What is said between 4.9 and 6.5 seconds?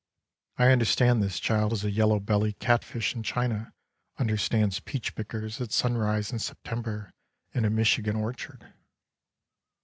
pickers at sunrise in